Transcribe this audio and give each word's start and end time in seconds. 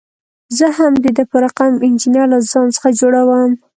زه 0.57 0.67
هم 0.77 0.93
د 1.03 1.05
ده 1.17 1.23
په 1.31 1.37
رقم 1.43 1.73
انجینر 1.87 2.23
له 2.33 2.39
ځان 2.51 2.67
څخه 2.75 2.89
جوړوم. 2.99 3.51